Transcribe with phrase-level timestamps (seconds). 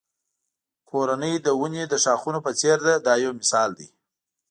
[0.89, 3.87] کورنۍ د ونې د ښاخونو په څېر ده دا یو مثال دی.